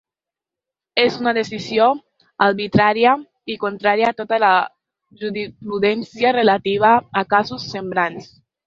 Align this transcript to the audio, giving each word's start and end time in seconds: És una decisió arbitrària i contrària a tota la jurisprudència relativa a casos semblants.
És 1.01 1.17
una 1.23 1.33
decisió 1.37 1.89
arbitrària 2.47 3.13
i 3.55 3.59
contrària 3.67 4.11
a 4.11 4.17
tota 4.25 4.43
la 4.47 4.53
jurisprudència 5.23 6.37
relativa 6.43 6.99
a 7.25 7.29
casos 7.39 7.73
semblants. 7.79 8.39